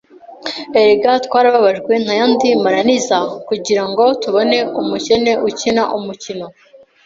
erega 0.79 1.11
twarababajwe 1.25 1.93
nta 2.03 2.13
yandi 2.19 2.47
mananiza 2.63 3.17
kugirango 3.47 4.03
tubone 4.21 4.57
umukene 4.81 5.31
ukina 5.47 5.83
umukino 5.97 6.45